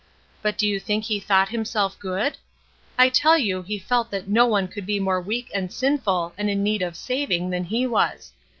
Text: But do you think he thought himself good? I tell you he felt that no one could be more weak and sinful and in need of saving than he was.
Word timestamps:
But 0.41 0.57
do 0.57 0.67
you 0.67 0.79
think 0.79 1.03
he 1.03 1.19
thought 1.19 1.49
himself 1.49 1.99
good? 1.99 2.35
I 2.97 3.07
tell 3.07 3.37
you 3.37 3.61
he 3.61 3.77
felt 3.77 4.09
that 4.09 4.27
no 4.27 4.47
one 4.47 4.67
could 4.67 4.87
be 4.87 4.99
more 4.99 5.21
weak 5.21 5.51
and 5.53 5.71
sinful 5.71 6.33
and 6.39 6.49
in 6.49 6.63
need 6.63 6.81
of 6.81 6.95
saving 6.97 7.51
than 7.51 7.65
he 7.65 7.85
was. 7.85 8.31